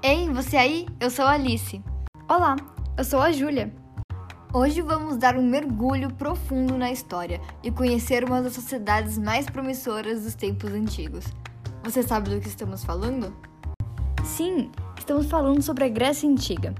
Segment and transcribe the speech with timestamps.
[0.00, 0.86] Ei, você aí?
[1.00, 1.82] Eu sou a Alice.
[2.28, 2.54] Olá,
[2.96, 3.74] eu sou a Júlia.
[4.54, 10.22] Hoje vamos dar um mergulho profundo na história e conhecer uma das sociedades mais promissoras
[10.22, 11.24] dos tempos antigos.
[11.82, 13.34] Você sabe do que estamos falando?
[14.22, 16.76] Sim, estamos falando sobre a Grécia Antiga.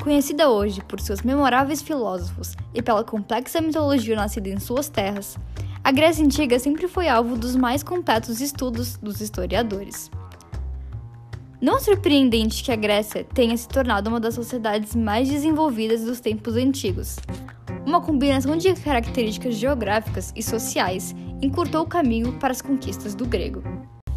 [0.00, 5.36] Conhecida hoje por seus memoráveis filósofos e pela complexa mitologia nascida em suas terras,
[5.82, 10.08] a Grécia Antiga sempre foi alvo dos mais completos estudos dos historiadores.
[11.62, 16.18] Não é surpreendente que a Grécia tenha se tornado uma das sociedades mais desenvolvidas dos
[16.18, 17.14] tempos antigos.
[17.86, 23.62] Uma combinação de características geográficas e sociais encurtou o caminho para as conquistas do grego.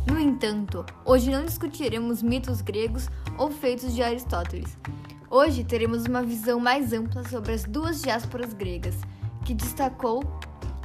[0.07, 4.75] No entanto, hoje não discutiremos mitos gregos ou feitos de Aristóteles.
[5.29, 8.95] Hoje teremos uma visão mais ampla sobre as duas diásporas gregas,
[9.45, 10.23] que destacou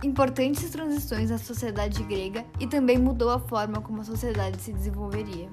[0.05, 5.49] importantes transições na sociedade grega e também mudou a forma como a sociedade se desenvolveria.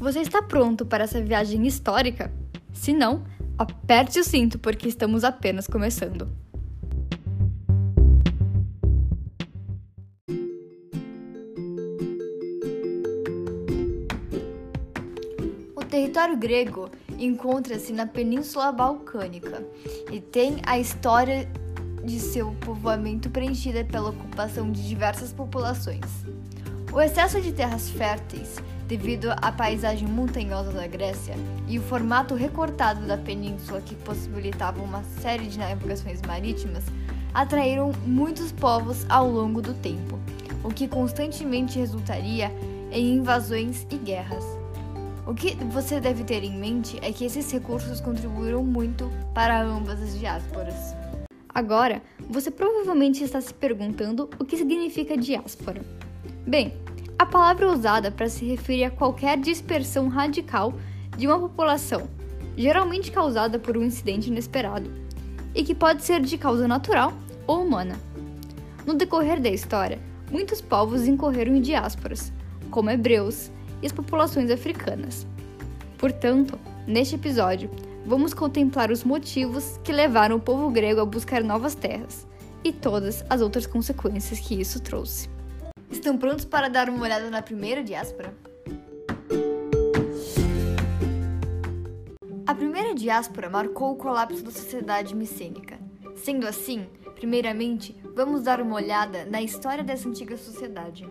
[0.00, 2.32] Você está pronto para essa viagem histórica?
[2.72, 3.22] Se não,
[3.58, 6.26] aperte o cinto porque estamos apenas começando.
[15.76, 19.62] O território grego encontra-se na Península Balcânica
[20.10, 21.46] e tem a história
[22.02, 26.24] de seu povoamento preenchida pela ocupação de diversas populações.
[26.90, 28.56] O excesso de terras férteis
[28.90, 31.36] devido à paisagem montanhosa da Grécia
[31.68, 36.82] e o formato recortado da península que possibilitava uma série de navegações marítimas,
[37.32, 40.18] atraíram muitos povos ao longo do tempo,
[40.64, 42.50] o que constantemente resultaria
[42.90, 44.44] em invasões e guerras.
[45.24, 50.02] O que você deve ter em mente é que esses recursos contribuíram muito para ambas
[50.02, 50.96] as diásporas.
[51.48, 55.80] Agora, você provavelmente está se perguntando o que significa diáspora.
[56.44, 56.74] Bem,
[57.20, 60.72] a palavra usada para se referir a qualquer dispersão radical
[61.18, 62.08] de uma população,
[62.56, 64.90] geralmente causada por um incidente inesperado,
[65.54, 67.12] e que pode ser de causa natural
[67.46, 68.00] ou humana.
[68.86, 69.98] No decorrer da história,
[70.30, 72.32] muitos povos incorreram em diásporas,
[72.70, 73.50] como hebreus
[73.82, 75.26] e as populações africanas.
[75.98, 77.70] Portanto, neste episódio,
[78.06, 82.26] vamos contemplar os motivos que levaram o povo grego a buscar novas terras
[82.64, 85.28] e todas as outras consequências que isso trouxe.
[85.90, 88.32] Estão prontos para dar uma olhada na primeira diáspora?
[92.46, 95.78] A primeira diáspora marcou o colapso da sociedade micênica.
[96.14, 96.86] Sendo assim,
[97.16, 101.08] primeiramente, vamos dar uma olhada na história dessa antiga sociedade.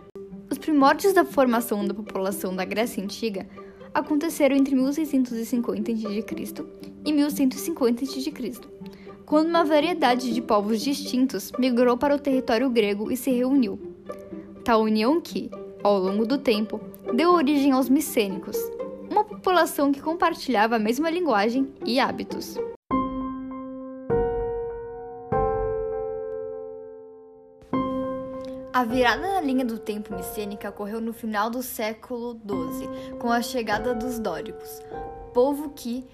[0.50, 3.46] Os primórdios da formação da população da Grécia Antiga
[3.92, 6.66] aconteceram entre 1650 a.C.
[7.04, 8.60] e 1150 a.C.,
[9.26, 13.89] quando uma variedade de povos distintos migrou para o território grego e se reuniu
[14.64, 15.50] tal união que,
[15.82, 16.80] ao longo do tempo,
[17.14, 18.56] deu origem aos micênicos,
[19.10, 22.56] uma população que compartilhava a mesma linguagem e hábitos.
[28.72, 33.42] A virada na linha do tempo micênica ocorreu no final do século XII, com a
[33.42, 34.80] chegada dos dóricos,
[35.34, 36.06] povo que,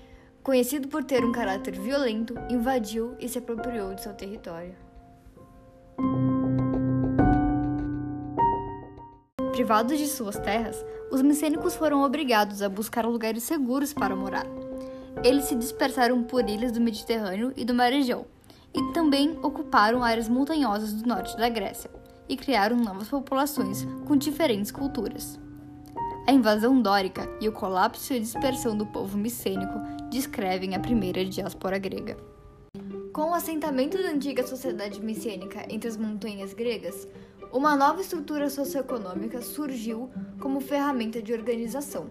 [0.42, 4.85] conhecido por ter um caráter violento, invadiu e se apropriou de seu território.
[9.56, 14.44] Privados de suas terras, os micênicos foram obrigados a buscar lugares seguros para morar.
[15.24, 18.26] Eles se dispersaram por ilhas do Mediterrâneo e do Mar Egeu,
[18.74, 21.90] e também ocuparam áreas montanhosas do norte da Grécia,
[22.28, 25.40] e criaram novas populações com diferentes culturas.
[26.28, 29.80] A invasão dórica e o colapso e dispersão do povo micênico
[30.10, 32.18] descrevem a primeira diáspora grega.
[33.10, 37.08] Com o assentamento da antiga sociedade micênica entre as montanhas gregas,
[37.56, 42.10] uma nova estrutura socioeconômica surgiu como ferramenta de organização.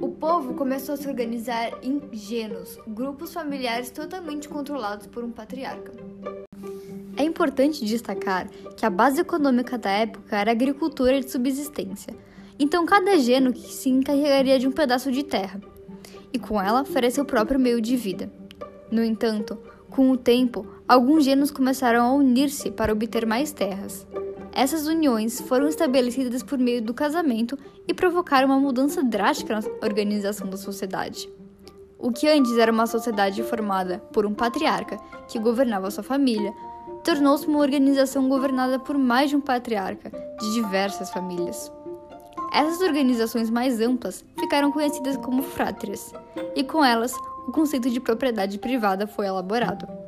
[0.00, 5.92] O povo começou a se organizar em genos, grupos familiares totalmente controlados por um patriarca.
[7.16, 12.12] É importante destacar que a base econômica da época era a agricultura de subsistência,
[12.58, 15.60] então cada geno se encarregaria de um pedaço de terra,
[16.32, 18.28] e com ela faria seu próprio meio de vida.
[18.90, 19.56] No entanto,
[19.88, 24.04] com o tempo, alguns genos começaram a unir-se para obter mais terras.
[24.60, 27.58] Essas uniões foram estabelecidas por meio do casamento
[27.88, 31.30] e provocaram uma mudança drástica na organização da sociedade.
[31.98, 36.52] O que antes era uma sociedade formada por um patriarca que governava sua família,
[37.02, 41.72] tornou-se uma organização governada por mais de um patriarca, de diversas famílias.
[42.52, 46.12] Essas organizações mais amplas ficaram conhecidas como frátrias,
[46.54, 47.14] e com elas
[47.48, 49.99] o conceito de propriedade privada foi elaborado.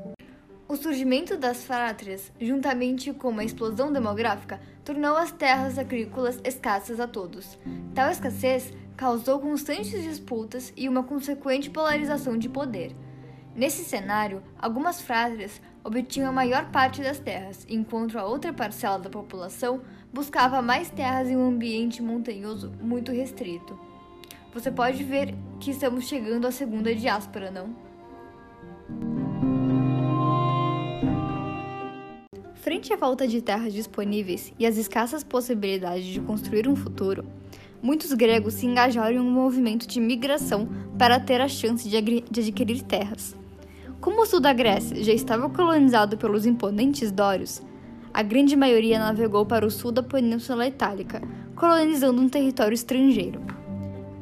[0.73, 7.07] O surgimento das frátrias, juntamente com uma explosão demográfica, tornou as terras agrícolas escassas a
[7.07, 7.59] todos.
[7.95, 12.97] Tal escassez causou constantes disputas e uma consequente polarização de poder.
[13.55, 19.11] Nesse cenário, algumas frátrias obtinham a maior parte das terras, enquanto a outra parcela da
[19.11, 23.79] população buscava mais terras em um ambiente montanhoso muito restrito.
[24.55, 27.92] Você pode ver que estamos chegando à segunda diáspora, não?
[32.63, 37.25] Frente à falta de terras disponíveis e às escassas possibilidades de construir um futuro,
[37.83, 42.83] muitos gregos se engajaram em um movimento de migração para ter a chance de, adquirir
[42.85, 43.35] terras.
[44.01, 47.61] Como o sul da Grécia já estava colonizado pelos imponentes dórios,
[48.15, 51.21] a grande maioria navegou para o sul da Península Itálica,
[51.57, 53.43] colonizando um território estrangeiro.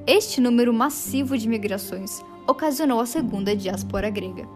[0.06, 4.48] Este número massivo de migrações ocasionou a segunda diáspora grega.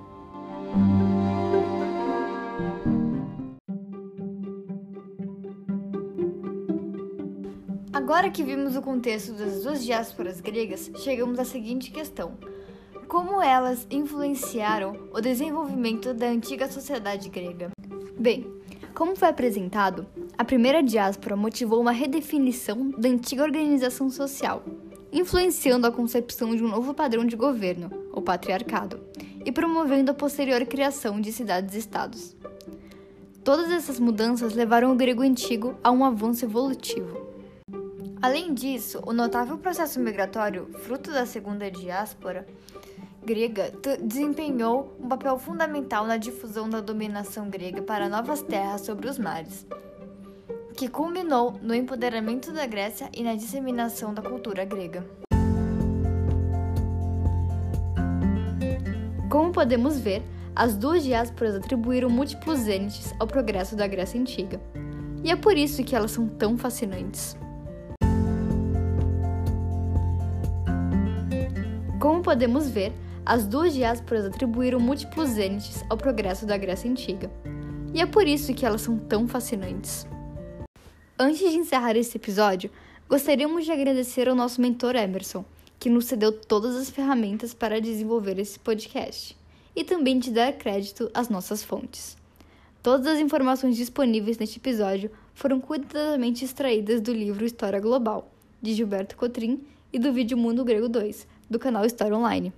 [8.14, 12.34] Agora que vimos o contexto das duas diásporas gregas, chegamos à seguinte questão:
[13.08, 17.72] como elas influenciaram o desenvolvimento da antiga sociedade grega?
[18.16, 18.46] Bem,
[18.94, 20.06] como foi apresentado,
[20.38, 24.62] a primeira diáspora motivou uma redefinição da antiga organização social,
[25.12, 29.00] influenciando a concepção de um novo padrão de governo, o patriarcado,
[29.44, 32.37] e promovendo a posterior criação de cidades-estados.
[33.43, 37.33] Todas essas mudanças levaram o grego antigo a um avanço evolutivo.
[38.24, 42.46] Além disso, o notável processo migratório, fruto da segunda diáspora
[43.22, 43.70] grega,
[44.02, 49.66] desempenhou um papel fundamental na difusão da dominação grega para novas terras sobre os mares,
[50.74, 55.04] que culminou no empoderamento da Grécia e na disseminação da cultura grega.
[59.28, 60.22] Como podemos ver,
[60.56, 64.58] as duas diásporas atribuíram múltiplos zênites ao progresso da Grécia Antiga.
[65.22, 67.36] E é por isso que elas são tão fascinantes.
[72.04, 72.92] Como podemos ver,
[73.24, 77.30] as duas diásporas atribuíram múltiplos zênites ao progresso da Grécia Antiga.
[77.94, 80.06] E é por isso que elas são tão fascinantes.
[81.18, 82.70] Antes de encerrar esse episódio,
[83.08, 85.46] gostaríamos de agradecer ao nosso mentor Emerson,
[85.80, 89.34] que nos cedeu todas as ferramentas para desenvolver esse podcast,
[89.74, 92.18] e também de dar crédito às nossas fontes.
[92.82, 98.30] Todas as informações disponíveis neste episódio foram cuidadosamente extraídas do livro História Global,
[98.60, 102.52] de Gilberto Cotrim, e do vídeo Mundo Grego 2, do canal História Online.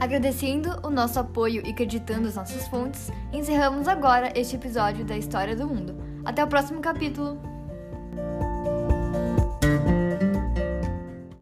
[0.00, 5.54] Agradecendo o nosso apoio e acreditando as nossas fontes, encerramos agora este episódio da História
[5.54, 5.94] do Mundo.
[6.24, 7.49] Até o próximo capítulo!